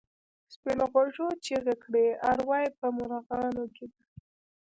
سپین 0.53 0.79
غوږو 0.91 1.27
چیغې 1.45 1.75
کړې 1.83 2.05
اروا 2.29 2.57
یې 2.63 2.69
په 2.79 2.87
مرغانو 2.97 3.63
کې 3.75 3.85
ده. 3.91 4.01